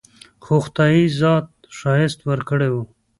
خو 0.43 0.53
خداى 0.65 0.99
ذاتي 1.19 1.51
ښايست 1.77 2.19
وركړى 2.23 2.69
و. 2.71 2.75